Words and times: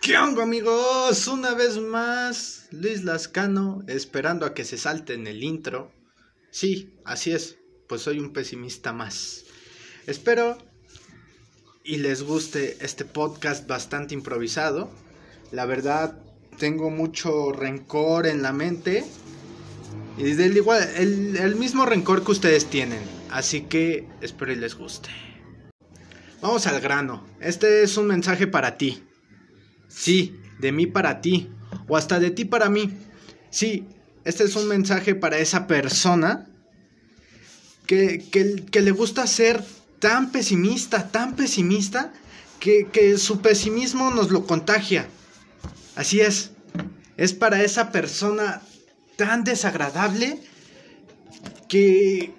¿Qué 0.00 0.16
onda 0.16 0.44
amigos? 0.44 1.26
Una 1.28 1.52
vez 1.52 1.76
más, 1.76 2.68
Luis 2.70 3.04
Lascano, 3.04 3.82
esperando 3.86 4.46
a 4.46 4.54
que 4.54 4.64
se 4.64 4.78
salte 4.78 5.12
en 5.12 5.26
el 5.26 5.44
intro. 5.44 5.92
Sí, 6.50 6.94
así 7.04 7.32
es, 7.32 7.58
pues 7.86 8.00
soy 8.00 8.18
un 8.18 8.32
pesimista 8.32 8.94
más. 8.94 9.44
Espero 10.06 10.56
y 11.84 11.98
les 11.98 12.22
guste 12.22 12.78
este 12.80 13.04
podcast 13.04 13.66
bastante 13.66 14.14
improvisado. 14.14 14.90
La 15.52 15.66
verdad, 15.66 16.18
tengo 16.56 16.88
mucho 16.88 17.52
rencor 17.52 18.26
en 18.26 18.40
la 18.40 18.54
mente. 18.54 19.04
Y 20.16 20.32
del 20.32 20.56
igual, 20.56 20.82
el, 20.96 21.36
el 21.36 21.56
mismo 21.56 21.84
rencor 21.84 22.24
que 22.24 22.32
ustedes 22.32 22.70
tienen. 22.70 23.02
Así 23.30 23.62
que 23.64 24.08
espero 24.22 24.52
y 24.52 24.56
les 24.56 24.76
guste. 24.76 25.10
Vamos 26.40 26.66
al 26.66 26.80
grano. 26.80 27.26
Este 27.38 27.82
es 27.82 27.98
un 27.98 28.06
mensaje 28.06 28.46
para 28.46 28.78
ti. 28.78 29.02
Sí, 29.90 30.40
de 30.58 30.72
mí 30.72 30.86
para 30.86 31.20
ti. 31.20 31.50
O 31.88 31.96
hasta 31.96 32.20
de 32.20 32.30
ti 32.30 32.44
para 32.44 32.70
mí. 32.70 32.96
Sí, 33.50 33.86
este 34.24 34.44
es 34.44 34.56
un 34.56 34.68
mensaje 34.68 35.14
para 35.14 35.38
esa 35.38 35.66
persona 35.66 36.46
que, 37.86 38.24
que, 38.30 38.80
le 38.80 38.90
gusta 38.92 39.26
ser 39.26 39.64
tan 39.98 40.30
pesimista, 40.30 41.08
tan 41.10 41.34
pesimista, 41.34 42.12
que, 42.60 42.88
que 42.92 43.18
su 43.18 43.40
pesimismo 43.40 44.10
nos 44.10 44.30
lo 44.30 44.46
contagia. 44.46 45.08
Así 45.96 46.20
es. 46.20 46.52
Es 47.16 47.32
para 47.32 47.62
esa 47.62 47.90
persona 47.90 48.62
tan 49.16 49.42
desagradable 49.42 50.40
que, 51.68 52.32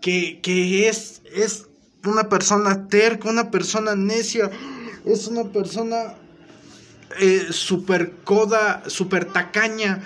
que, 0.00 0.40
que 0.40 0.88
es, 0.88 1.20
es 1.34 1.66
una 2.04 2.28
persona 2.28 2.88
terca, 2.88 3.28
una 3.28 3.50
persona 3.50 3.94
necia, 3.94 4.50
es 5.04 5.26
una 5.26 5.44
persona 5.44 6.14
eh, 7.18 7.48
super 7.50 8.12
coda, 8.24 8.82
super 8.88 9.26
tacaña, 9.26 10.02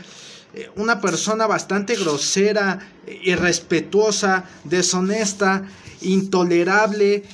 eh, 0.54 0.70
una 0.76 1.00
persona 1.00 1.46
bastante 1.46 1.96
grosera, 1.96 2.78
irrespetuosa, 3.22 4.44
deshonesta, 4.64 5.68
intolerable. 6.00 7.24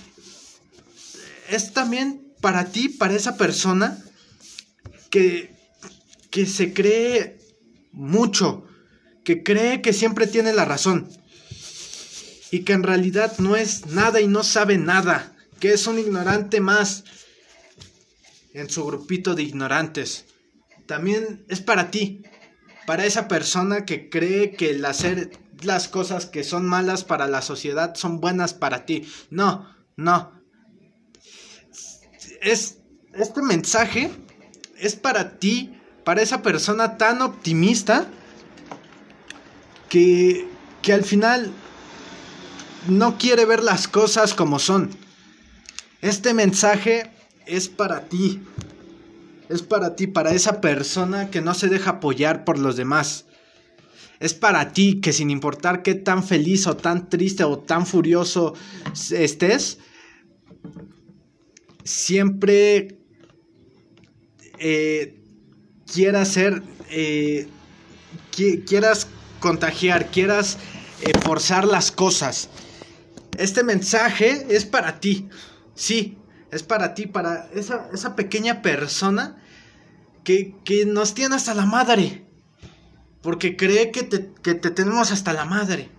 Es 1.48 1.72
también 1.72 2.34
para 2.40 2.66
ti, 2.66 2.88
para 2.88 3.14
esa 3.14 3.36
persona 3.36 3.98
que, 5.10 5.54
que 6.30 6.46
se 6.46 6.72
cree 6.72 7.38
mucho, 7.92 8.66
que 9.24 9.42
cree 9.42 9.80
que 9.80 9.92
siempre 9.92 10.26
tiene 10.26 10.52
la 10.52 10.64
razón 10.64 11.08
y 12.50 12.60
que 12.60 12.72
en 12.72 12.82
realidad 12.82 13.32
no 13.38 13.56
es 13.56 13.86
nada 13.86 14.20
y 14.20 14.28
no 14.28 14.44
sabe 14.44 14.78
nada, 14.78 15.34
que 15.58 15.72
es 15.72 15.86
un 15.86 15.98
ignorante 15.98 16.60
más 16.60 17.04
en 18.54 18.70
su 18.70 18.86
grupito 18.86 19.34
de 19.34 19.42
ignorantes. 19.42 20.26
También 20.86 21.44
es 21.48 21.60
para 21.60 21.90
ti, 21.90 22.22
para 22.86 23.04
esa 23.04 23.28
persona 23.28 23.84
que 23.84 24.08
cree 24.08 24.52
que 24.52 24.70
el 24.70 24.84
hacer 24.84 25.38
las 25.62 25.88
cosas 25.88 26.26
que 26.26 26.44
son 26.44 26.66
malas 26.66 27.04
para 27.04 27.26
la 27.26 27.42
sociedad 27.42 27.94
son 27.94 28.20
buenas 28.20 28.54
para 28.54 28.86
ti. 28.86 29.06
No, 29.30 29.68
no. 29.96 30.32
Es 32.40 32.78
este 33.12 33.42
mensaje 33.42 34.10
es 34.76 34.96
para 34.96 35.38
ti, 35.38 35.80
para 36.04 36.22
esa 36.22 36.42
persona 36.42 36.96
tan 36.96 37.22
optimista 37.22 38.08
que 39.88 40.48
que 40.82 40.92
al 40.92 41.04
final 41.04 41.50
no 42.88 43.16
quiere 43.16 43.46
ver 43.46 43.64
las 43.64 43.88
cosas 43.88 44.34
como 44.34 44.58
son. 44.58 44.90
Este 46.02 46.34
mensaje 46.34 47.13
es 47.46 47.68
para 47.68 48.08
ti. 48.08 48.40
Es 49.48 49.62
para 49.62 49.94
ti, 49.94 50.06
para 50.06 50.32
esa 50.32 50.60
persona 50.60 51.30
que 51.30 51.40
no 51.40 51.54
se 51.54 51.68
deja 51.68 51.92
apoyar 51.92 52.44
por 52.44 52.58
los 52.58 52.76
demás. 52.76 53.26
Es 54.20 54.32
para 54.32 54.72
ti 54.72 55.00
que 55.00 55.12
sin 55.12 55.30
importar 55.30 55.82
qué 55.82 55.94
tan 55.94 56.24
feliz 56.24 56.66
o 56.66 56.76
tan 56.76 57.10
triste 57.10 57.44
o 57.44 57.58
tan 57.58 57.86
furioso 57.86 58.54
estés, 59.10 59.78
siempre 61.84 62.98
eh, 64.58 65.20
quieras 65.92 66.28
ser, 66.28 66.62
eh, 66.90 67.48
quieras 68.66 69.08
contagiar, 69.40 70.10
quieras 70.10 70.58
eh, 71.02 71.12
forzar 71.20 71.66
las 71.66 71.92
cosas. 71.92 72.48
Este 73.36 73.62
mensaje 73.62 74.46
es 74.48 74.64
para 74.64 75.00
ti. 75.00 75.28
Sí, 75.74 76.16
es 76.54 76.62
para 76.62 76.94
ti, 76.94 77.06
para 77.06 77.48
esa, 77.52 77.88
esa 77.92 78.14
pequeña 78.14 78.62
persona 78.62 79.36
que, 80.22 80.54
que, 80.64 80.86
nos 80.86 81.12
tiene 81.12 81.34
hasta 81.34 81.52
la 81.52 81.66
madre. 81.66 82.24
Porque 83.22 83.56
cree 83.56 83.90
que 83.90 84.04
te, 84.04 84.30
que 84.40 84.54
te 84.54 84.70
tenemos 84.70 85.10
hasta 85.10 85.32
la 85.32 85.46
madre. 85.46 85.90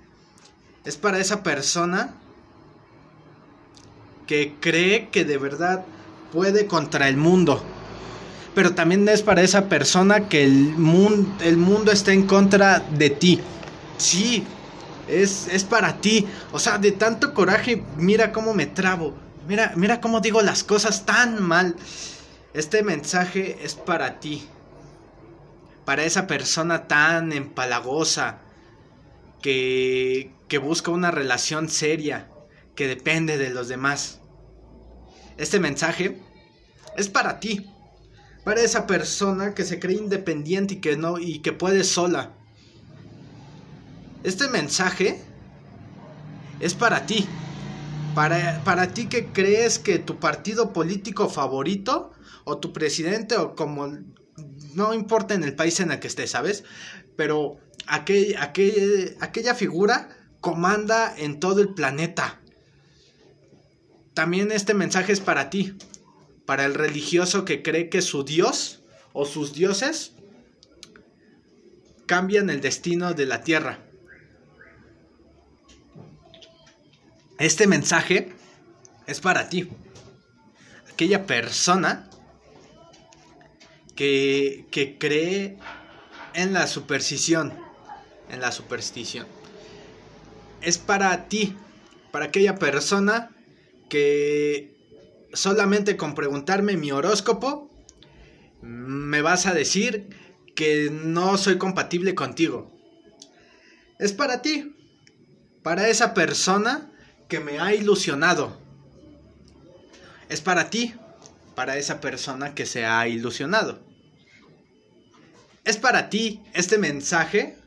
Es 0.85 0.95
para 0.95 1.19
esa 1.19 1.43
persona 1.43 2.15
que 4.27 4.55
cree 4.61 5.09
que 5.09 5.25
de 5.25 5.37
verdad 5.37 5.85
puede 6.31 6.67
contra 6.67 7.09
el 7.09 7.17
mundo. 7.17 7.61
Pero 8.53 8.73
también 8.73 9.07
es 9.09 9.23
para 9.23 9.41
esa 9.41 9.67
persona 9.67 10.29
que 10.29 10.45
el, 10.45 10.77
mundo, 10.77 11.29
el 11.43 11.57
mundo 11.57 11.91
está 11.91 12.13
en 12.13 12.25
contra 12.25 12.79
de 12.79 13.09
ti. 13.09 13.41
Sí, 13.97 14.45
es, 15.09 15.49
es 15.49 15.65
para 15.65 15.99
ti. 15.99 16.25
O 16.53 16.59
sea, 16.59 16.77
de 16.77 16.93
tanto 16.93 17.33
coraje, 17.33 17.83
mira 17.97 18.31
cómo 18.31 18.53
me 18.53 18.67
trabo. 18.67 19.24
Mira, 19.47 19.73
mira 19.75 20.01
cómo 20.01 20.21
digo 20.21 20.41
las 20.41 20.63
cosas 20.63 21.05
tan 21.05 21.41
mal. 21.41 21.75
Este 22.53 22.83
mensaje 22.83 23.57
es 23.63 23.75
para 23.75 24.19
ti. 24.19 24.47
Para 25.85 26.03
esa 26.03 26.27
persona 26.27 26.87
tan 26.87 27.31
empalagosa. 27.31 28.39
Que, 29.41 30.33
que 30.47 30.57
busca 30.57 30.91
una 30.91 31.11
relación 31.11 31.69
seria. 31.69 32.29
Que 32.75 32.87
depende 32.87 33.37
de 33.37 33.51
los 33.51 33.67
demás. 33.67 34.19
Este 35.37 35.59
mensaje 35.59 36.21
es 36.97 37.09
para 37.09 37.39
ti. 37.39 37.69
Para 38.43 38.61
esa 38.61 38.87
persona 38.87 39.53
que 39.53 39.63
se 39.63 39.79
cree 39.79 39.97
independiente 39.97 40.75
y 40.75 40.77
que 40.81 40.97
no 40.97 41.19
y 41.19 41.39
que 41.39 41.51
puede 41.53 41.83
sola 41.83 42.31
este 44.25 44.47
mensaje 44.47 45.21
es 46.59 46.73
para 46.73 47.05
ti. 47.05 47.27
Para, 48.15 48.63
para, 48.63 48.93
ti 48.93 49.07
que 49.07 49.27
crees 49.27 49.77
que 49.77 49.99
tu 49.99 50.19
partido 50.19 50.71
político 50.71 51.29
favorito 51.29 52.11
o 52.45 52.57
tu 52.57 52.71
presidente 52.71 53.35
o 53.35 53.55
como 53.55 53.91
no 54.73 54.93
importa 54.93 55.33
en 55.33 55.43
el 55.43 55.55
país 55.55 55.79
en 55.79 55.91
el 55.91 55.99
que 55.99 56.07
estés, 56.07 56.31
¿sabes? 56.31 56.63
Pero 57.15 57.59
aquel, 57.87 58.35
aquella 59.19 59.55
figura 59.55 60.09
comanda 60.41 61.13
en 61.17 61.39
todo 61.39 61.61
el 61.61 61.73
planeta. 61.73 62.39
También 64.13 64.51
este 64.51 64.73
mensaje 64.73 65.11
es 65.11 65.19
para 65.19 65.49
ti, 65.49 65.77
para 66.45 66.65
el 66.65 66.73
religioso 66.73 67.45
que 67.45 67.63
cree 67.63 67.89
que 67.89 68.01
su 68.01 68.23
Dios 68.23 68.81
o 69.13 69.25
sus 69.25 69.53
dioses 69.53 70.13
cambian 72.05 72.49
el 72.49 72.61
destino 72.61 73.13
de 73.13 73.25
la 73.25 73.43
tierra. 73.43 73.79
Este 77.37 77.67
mensaje 77.67 78.29
es 79.07 79.19
para 79.19 79.49
ti. 79.49 79.69
Aquella 80.91 81.25
persona 81.25 82.09
que, 83.95 84.67
que 84.71 84.97
cree 84.97 85.57
en 86.33 86.53
la 86.53 86.65
superstición. 86.67 87.53
En 88.29 88.39
la 88.39 88.53
superstición. 88.53 89.27
Es 90.61 90.77
para 90.77 91.27
ti. 91.27 91.57
Para 92.11 92.25
aquella 92.25 92.55
persona 92.55 93.31
que 93.89 94.73
solamente 95.33 95.97
con 95.97 96.15
preguntarme 96.15 96.77
mi 96.77 96.91
horóscopo 96.91 97.69
me 98.61 99.21
vas 99.21 99.45
a 99.45 99.53
decir 99.53 100.07
que 100.55 100.89
no 100.89 101.37
soy 101.37 101.57
compatible 101.57 102.15
contigo. 102.15 102.71
Es 103.99 104.13
para 104.13 104.41
ti. 104.41 104.73
Para 105.63 105.89
esa 105.89 106.13
persona 106.13 106.93
que 107.27 107.39
me 107.39 107.59
ha 107.59 107.73
ilusionado. 107.73 108.57
Es 110.29 110.41
para 110.41 110.69
ti, 110.69 110.93
para 111.55 111.77
esa 111.77 111.99
persona 112.01 112.53
que 112.53 112.65
se 112.65 112.85
ha 112.85 113.07
ilusionado. 113.07 113.79
Es 115.63 115.77
para 115.77 116.09
ti 116.09 116.41
este 116.53 116.77
mensaje. 116.77 117.57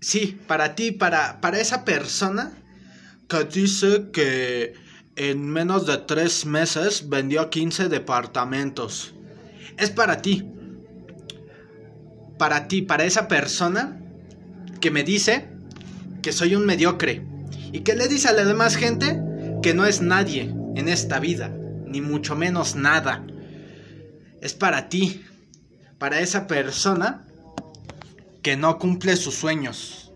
Sí, 0.00 0.38
para 0.46 0.74
ti, 0.74 0.92
para, 0.92 1.40
para 1.40 1.60
esa 1.60 1.84
persona 1.84 2.52
que 3.28 3.44
dice 3.44 4.10
que 4.12 4.74
en 5.16 5.48
menos 5.48 5.86
de 5.86 5.98
tres 5.98 6.46
meses 6.46 7.08
vendió 7.08 7.50
15 7.50 7.88
departamentos. 7.88 9.14
Es 9.76 9.90
para 9.90 10.22
ti. 10.22 10.48
Para 12.38 12.68
ti, 12.68 12.82
para 12.82 13.04
esa 13.04 13.28
persona 13.28 14.00
que 14.80 14.90
me 14.90 15.02
dice 15.02 15.55
que 16.26 16.32
soy 16.32 16.56
un 16.56 16.66
mediocre 16.66 17.24
y 17.70 17.82
que 17.82 17.94
le 17.94 18.08
dice 18.08 18.26
a 18.26 18.32
la 18.32 18.44
demás 18.44 18.74
gente 18.74 19.22
que 19.62 19.74
no 19.74 19.86
es 19.86 20.00
nadie 20.00 20.52
en 20.74 20.88
esta 20.88 21.20
vida. 21.20 21.56
ni 21.86 22.00
mucho 22.00 22.34
menos 22.34 22.74
nada. 22.74 23.24
Es 24.40 24.52
para 24.52 24.88
ti, 24.88 25.24
para 26.00 26.18
esa 26.18 26.48
persona 26.48 27.24
que 28.42 28.56
no 28.56 28.76
cumple 28.80 29.14
sus 29.14 29.36
sueños. 29.36 30.12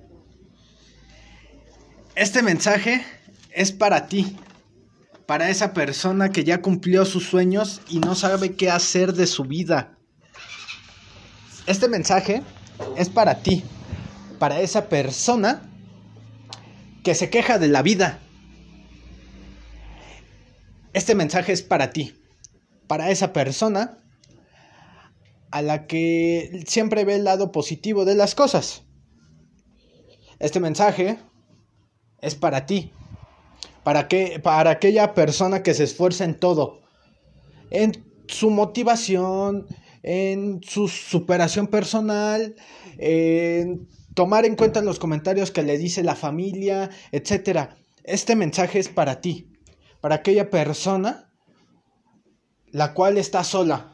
Este 2.17 2.43
mensaje 2.43 3.07
es 3.53 3.71
para 3.71 4.09
ti, 4.09 4.37
para 5.27 5.49
esa 5.49 5.73
persona 5.73 6.31
que 6.31 6.43
ya 6.43 6.61
cumplió 6.61 7.05
sus 7.05 7.25
sueños 7.25 7.83
y 7.89 8.01
no 8.01 8.17
sabe 8.17 8.57
qué 8.57 8.69
hacer 8.69 9.13
de 9.13 9.29
su 9.29 9.45
vida. 9.45 9.97
Este 11.69 11.87
mensaje 11.87 12.43
es 12.97 13.09
para 13.09 13.45
ti, 13.45 13.63
para 14.41 14.59
esa 14.59 14.89
persona 14.89 15.70
que 17.03 17.15
se 17.15 17.31
queja 17.31 17.59
de 17.59 17.69
la 17.69 17.83
vida. 17.83 18.21
Este 20.93 21.15
mensaje 21.15 21.53
es 21.53 21.63
para 21.63 21.91
ti, 21.91 22.15
para 22.87 23.11
esa 23.11 23.33
persona 23.33 23.99
a 25.51 25.63
la 25.63 25.87
que 25.87 26.63
siempre 26.67 27.05
ve 27.05 27.17
el 27.17 27.25
lado 27.25 27.53
positivo 27.53 28.05
de 28.05 28.15
las 28.15 28.35
cosas. 28.35 28.83
Este 30.39 30.61
mensaje 30.61 31.19
es 32.21 32.35
para 32.35 32.67
ti, 32.67 32.93
para, 33.83 34.09
que, 34.09 34.41
para 34.41 34.71
aquella 34.71 35.15
persona 35.15 35.63
que 35.63 35.75
se 35.75 35.85
esfuerza 35.85 36.25
en 36.25 36.39
todo, 36.39 36.81
en 37.71 38.05
su 38.27 38.51
motivación, 38.51 39.67
en 40.03 40.61
su 40.63 40.89
superación 40.89 41.67
personal, 41.67 42.57
en 42.99 43.89
tomar 44.15 44.45
en 44.45 44.57
cuenta 44.57 44.83
los 44.83 44.99
comentarios 44.99 45.51
que 45.51 45.63
le 45.63 45.79
dice 45.79 46.03
la 46.03 46.17
familia, 46.17 46.91
etc. 47.13 47.71
Este 48.05 48.37
mensaje 48.37 48.79
es 48.79 48.89
para 48.89 49.21
ti, 49.21 49.53
para 50.01 50.17
aquella 50.17 50.51
persona 50.51 51.31
la 52.73 52.95
cual 52.95 53.19
está 53.19 53.45
sola. 53.45 53.93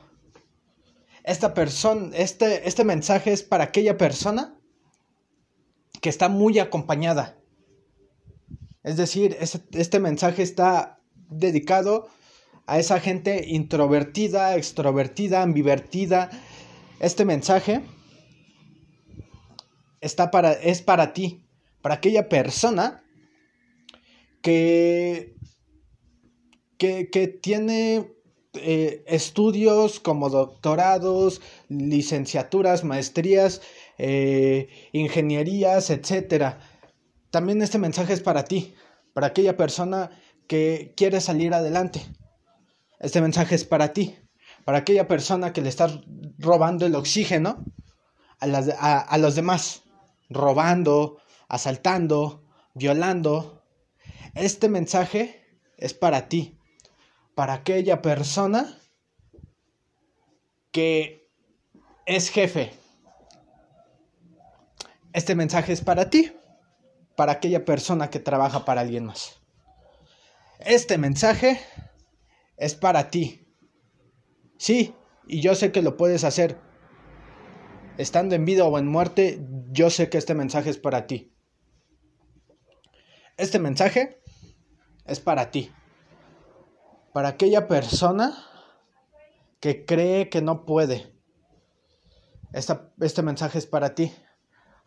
Esta 1.25 1.55
persona, 1.55 2.17
este, 2.17 2.69
este 2.69 2.85
mensaje 2.85 3.33
es 3.33 3.43
para 3.43 3.65
aquella 3.65 3.97
persona 3.97 4.59
que 6.01 6.09
está 6.09 6.29
muy 6.29 6.59
acompañada. 6.59 7.39
Es 8.85 8.97
decir, 8.97 9.37
este 9.41 9.99
mensaje 9.99 10.43
está 10.43 11.01
dedicado 11.29 12.09
a 12.67 12.79
esa 12.79 13.01
gente 13.01 13.45
introvertida, 13.49 14.55
extrovertida, 14.57 15.43
ambivertida. 15.43 16.31
Este 17.01 17.25
mensaje 17.25 17.83
está 20.01 20.31
para, 20.31 20.53
es 20.53 20.83
para 20.83 21.13
ti, 21.13 21.47
para 21.83 21.97
aquella 21.97 22.29
persona 22.29 23.03
que, 24.43 25.35
que, 26.79 27.39
tiene 27.43 28.13
eh, 28.55 29.03
estudios 29.07 30.01
como 30.01 30.31
doctorados, 30.31 31.41
licenciaturas, 31.69 32.85
maestrías, 32.85 33.61
eh, 33.99 34.69
ingenierías, 34.93 35.91
etc. 35.91 36.57
También 37.31 37.63
este 37.63 37.79
mensaje 37.79 38.13
es 38.13 38.21
para 38.21 38.45
ti, 38.45 38.75
para 39.15 39.29
aquella 39.29 39.57
persona 39.57 40.11
que 40.47 40.95
quiere 40.97 41.21
salir 41.21 41.55
adelante. 41.55 42.03
Este 43.01 43.21
mensaje 43.21 43.55
es 43.57 43.65
para 43.65 43.93
ti, 43.93 44.17
para 44.65 44.79
aquella 44.79 45.09
persona 45.09 45.53
que 45.53 45.61
le 45.61 45.69
está 45.69 45.89
robando 46.39 46.87
el 46.87 46.95
oxígeno 46.95 47.65
a, 48.39 48.99
a 49.01 49.19
los 49.19 49.35
demás 49.35 49.86
robando, 50.29 51.19
asaltando, 51.49 52.45
violando. 52.75 53.63
Este 54.35 54.69
mensaje 54.69 55.45
es 55.77 55.95
para 55.95 56.29
ti, 56.29 56.59
para 57.35 57.55
aquella 57.55 58.03
persona 58.03 58.79
que 60.73 61.31
es 62.05 62.29
jefe. 62.31 62.73
Este 65.13 65.35
mensaje 65.35 65.73
es 65.73 65.81
para 65.81 66.11
ti, 66.11 66.33
para 67.17 67.33
aquella 67.33 67.65
persona 67.65 68.11
que 68.11 68.21
trabaja 68.21 68.65
para 68.65 68.83
alguien 68.83 69.07
más. 69.07 69.41
Este 70.59 70.99
mensaje 70.99 71.61
es 72.57 72.75
para 72.75 73.11
ti. 73.11 73.47
Sí, 74.59 74.95
y 75.27 75.41
yo 75.41 75.55
sé 75.55 75.73
que 75.73 75.83
lo 75.83 75.97
puedes 75.97 76.25
hacer 76.25 76.59
estando 77.99 78.35
en 78.35 78.45
vida 78.45 78.65
o 78.65 78.79
en 78.79 78.87
muerte, 78.87 79.39
yo 79.77 79.91
sé 79.91 80.09
que 80.09 80.17
este 80.17 80.35
mensaje 80.35 80.71
es 80.71 80.79
para 80.79 81.07
ti. 81.07 81.37
Este 83.37 83.59
mensaje 83.59 84.23
es 85.05 85.21
para 85.21 85.51
ti. 85.51 85.71
Para 87.13 87.29
aquella 87.29 87.69
persona 87.69 88.35
que 89.61 89.85
cree 89.85 90.31
que 90.31 90.41
no 90.41 90.65
puede. 90.65 91.15
este 92.53 93.23
mensaje 93.23 93.59
es 93.59 93.67
para 93.67 93.95
ti. 93.95 94.15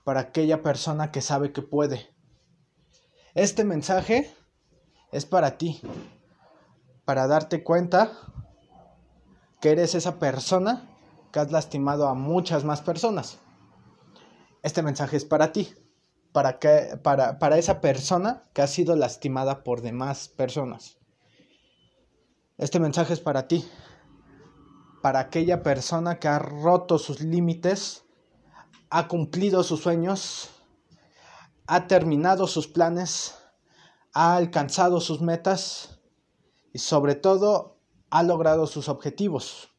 Para 0.03 0.21
aquella 0.21 0.63
persona 0.63 1.12
que 1.12 1.21
sabe 1.21 1.53
que 1.53 1.62
puede. 1.62 2.09
Este 3.36 3.63
mensaje 3.63 4.33
es 5.12 5.25
para 5.27 5.59
ti. 5.59 5.81
Para 7.06 7.27
darte 7.27 7.63
cuenta 7.63 8.12
que 9.62 9.69
eres 9.69 9.94
esa 9.94 10.18
persona 10.18 10.89
que 11.31 11.39
has 11.39 11.51
lastimado 11.51 12.07
a 12.07 12.15
muchas 12.15 12.63
más 12.63 12.81
personas. 12.81 13.38
Este 14.61 14.81
mensaje 14.83 15.15
es 15.15 15.25
para 15.25 15.51
ti, 15.51 15.73
para, 16.33 16.59
que, 16.59 17.00
para, 17.01 17.39
para 17.39 17.57
esa 17.57 17.79
persona 17.79 18.44
que 18.53 18.61
ha 18.61 18.67
sido 18.67 18.95
lastimada 18.95 19.63
por 19.63 19.81
demás 19.81 20.27
personas. 20.27 20.97
Este 22.57 22.79
mensaje 22.79 23.13
es 23.13 23.21
para 23.21 23.47
ti, 23.47 23.65
para 25.01 25.19
aquella 25.19 25.63
persona 25.63 26.19
que 26.19 26.27
ha 26.27 26.39
roto 26.39 27.00
sus 27.00 27.21
límites, 27.21 28.03
ha 28.89 29.07
cumplido 29.07 29.63
sus 29.63 29.81
sueños, 29.81 30.50
ha 31.67 31.88
terminado 31.88 32.47
sus 32.47 32.67
planes, 32.67 33.35
ha 34.13 34.35
alcanzado 34.35 35.00
sus 35.00 35.21
metas 35.21 36.01
y 36.73 36.79
sobre 36.79 37.15
todo 37.15 37.77
ha 38.09 38.23
logrado 38.23 38.67
sus 38.67 38.89
objetivos. 38.89 39.69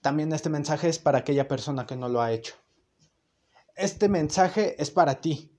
También 0.00 0.32
este 0.32 0.48
mensaje 0.48 0.88
es 0.88 0.98
para 0.98 1.18
aquella 1.18 1.48
persona 1.48 1.86
que 1.86 1.96
no 1.96 2.08
lo 2.08 2.22
ha 2.22 2.32
hecho. 2.32 2.54
Este 3.78 4.08
mensaje 4.08 4.74
es 4.82 4.90
para 4.90 5.20
ti, 5.20 5.52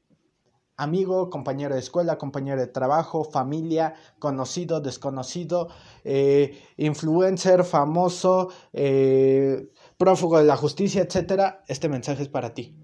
amigo, 0.75 1.29
compañero 1.29 1.73
de 1.73 1.79
escuela, 1.79 2.17
compañero 2.17 2.59
de 2.59 2.67
trabajo, 2.67 3.23
familia, 3.23 3.93
conocido, 4.19 4.81
desconocido, 4.81 5.69
eh, 6.03 6.61
influencer, 6.75 7.63
famoso, 7.63 8.49
eh, 8.73 9.71
prófugo 9.97 10.37
de 10.37 10.43
la 10.43 10.57
justicia, 10.57 11.01
etc. 11.01 11.61
Este 11.69 11.87
mensaje 11.87 12.23
es 12.23 12.27
para 12.27 12.53
ti. 12.53 12.75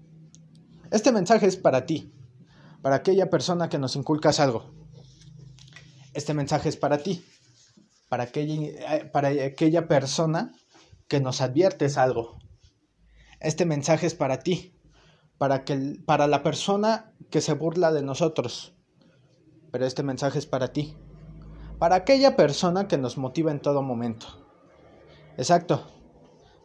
Este 0.90 1.12
mensaje 1.12 1.46
es 1.46 1.58
para 1.58 1.84
ti, 1.84 2.14
para 2.80 2.96
aquella 2.96 3.28
persona 3.28 3.68
que 3.68 3.78
nos 3.78 3.94
inculcas 3.94 4.40
algo. 4.40 4.70
Este 6.14 6.32
mensaje 6.32 6.70
es 6.70 6.78
para 6.78 6.96
ti, 6.96 7.26
para 8.08 8.22
aquella, 8.22 8.96
eh, 8.96 9.04
para 9.12 9.28
aquella 9.28 9.86
persona 9.86 10.54
que 11.08 11.20
nos 11.20 11.42
adviertes 11.42 11.98
algo. 11.98 12.38
Este 13.38 13.66
mensaje 13.66 14.06
es 14.06 14.14
para 14.14 14.38
ti, 14.38 14.75
para, 15.38 15.64
que, 15.64 16.00
para 16.04 16.26
la 16.26 16.42
persona 16.42 17.12
que 17.30 17.40
se 17.40 17.54
burla 17.54 17.92
de 17.92 18.02
nosotros. 18.02 18.74
Pero 19.70 19.86
este 19.86 20.02
mensaje 20.02 20.38
es 20.38 20.46
para 20.46 20.72
ti, 20.72 20.96
para 21.78 21.96
aquella 21.96 22.36
persona 22.36 22.88
que 22.88 22.98
nos 22.98 23.18
motiva 23.18 23.50
en 23.50 23.60
todo 23.60 23.82
momento. 23.82 24.26
Exacto. 25.36 25.86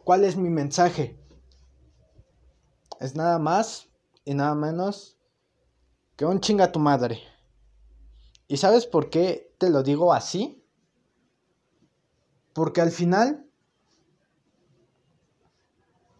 ¿Cuál 0.04 0.24
es 0.24 0.36
mi 0.36 0.50
mensaje? 0.50 1.18
Es 3.00 3.14
nada 3.14 3.38
más 3.38 3.88
y 4.24 4.34
nada 4.34 4.54
menos 4.54 5.18
que 6.16 6.24
un 6.24 6.40
chinga 6.40 6.72
tu 6.72 6.78
madre. 6.78 7.20
¿Y 8.48 8.56
sabes 8.56 8.86
por 8.86 9.10
qué 9.10 9.54
te 9.58 9.70
lo 9.70 9.82
digo 9.82 10.12
así? 10.12 10.64
Porque 12.52 12.80
al 12.80 12.90
final 12.90 13.46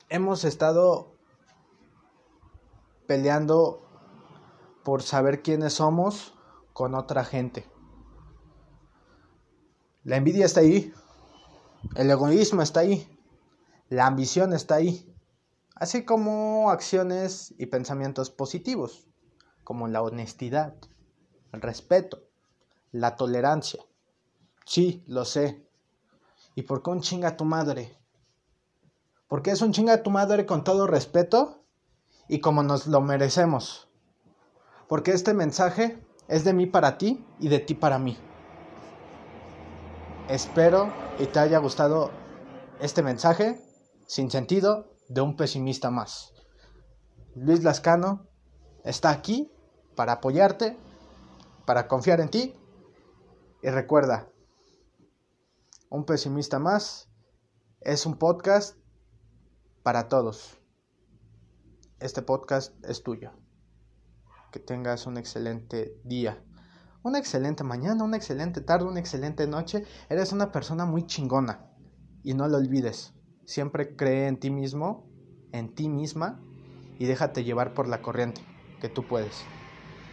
hemos 0.08 0.44
estado 0.44 1.11
peleando 3.06 3.82
por 4.84 5.02
saber 5.02 5.42
quiénes 5.42 5.74
somos 5.74 6.34
con 6.72 6.94
otra 6.94 7.24
gente. 7.24 7.66
La 10.04 10.16
envidia 10.16 10.46
está 10.46 10.60
ahí, 10.60 10.92
el 11.94 12.10
egoísmo 12.10 12.62
está 12.62 12.80
ahí, 12.80 13.08
la 13.88 14.06
ambición 14.06 14.52
está 14.52 14.76
ahí, 14.76 15.14
así 15.76 16.04
como 16.04 16.70
acciones 16.70 17.54
y 17.58 17.66
pensamientos 17.66 18.30
positivos, 18.30 19.06
como 19.62 19.86
la 19.86 20.02
honestidad, 20.02 20.74
el 21.52 21.60
respeto, 21.60 22.24
la 22.90 23.16
tolerancia. 23.16 23.84
Sí, 24.64 25.04
lo 25.06 25.24
sé. 25.24 25.68
¿Y 26.54 26.62
por 26.62 26.82
qué 26.82 26.90
un 26.90 27.00
chinga 27.00 27.36
tu 27.36 27.44
madre? 27.44 27.96
Porque 29.28 29.50
es 29.50 29.62
un 29.62 29.72
chinga 29.72 30.02
tu 30.02 30.10
madre 30.10 30.46
con 30.46 30.64
todo 30.64 30.86
respeto 30.86 31.61
y 32.32 32.40
como 32.40 32.62
nos 32.62 32.86
lo 32.86 33.02
merecemos. 33.02 33.90
Porque 34.88 35.10
este 35.10 35.34
mensaje 35.34 36.02
es 36.28 36.44
de 36.44 36.54
mí 36.54 36.64
para 36.64 36.96
ti 36.96 37.22
y 37.38 37.48
de 37.50 37.58
ti 37.58 37.74
para 37.74 37.98
mí. 37.98 38.16
Espero 40.30 40.90
y 41.18 41.26
te 41.26 41.40
haya 41.40 41.58
gustado 41.58 42.10
este 42.80 43.02
mensaje 43.02 43.60
sin 44.06 44.30
sentido 44.30 44.96
de 45.10 45.20
un 45.20 45.36
pesimista 45.36 45.90
más. 45.90 46.32
Luis 47.34 47.62
Lascano 47.64 48.26
está 48.82 49.10
aquí 49.10 49.52
para 49.94 50.12
apoyarte, 50.12 50.78
para 51.66 51.86
confiar 51.86 52.20
en 52.20 52.30
ti 52.30 52.56
y 53.62 53.68
recuerda, 53.68 54.26
un 55.90 56.06
pesimista 56.06 56.58
más 56.58 57.10
es 57.82 58.06
un 58.06 58.16
podcast 58.16 58.78
para 59.82 60.08
todos. 60.08 60.61
Este 62.02 62.20
podcast 62.20 62.74
es 62.84 63.04
tuyo. 63.04 63.30
Que 64.50 64.58
tengas 64.58 65.06
un 65.06 65.18
excelente 65.18 66.00
día, 66.02 66.42
una 67.04 67.20
excelente 67.20 67.62
mañana, 67.62 68.02
una 68.02 68.16
excelente 68.16 68.60
tarde, 68.60 68.86
una 68.86 68.98
excelente 68.98 69.46
noche. 69.46 69.84
Eres 70.08 70.32
una 70.32 70.50
persona 70.50 70.84
muy 70.84 71.06
chingona 71.06 71.70
y 72.24 72.34
no 72.34 72.48
lo 72.48 72.56
olvides. 72.56 73.14
Siempre 73.44 73.94
cree 73.94 74.26
en 74.26 74.40
ti 74.40 74.50
mismo, 74.50 75.08
en 75.52 75.76
ti 75.76 75.88
misma 75.88 76.40
y 76.98 77.06
déjate 77.06 77.44
llevar 77.44 77.72
por 77.72 77.86
la 77.86 78.02
corriente, 78.02 78.40
que 78.80 78.88
tú 78.88 79.06
puedes. 79.06 79.44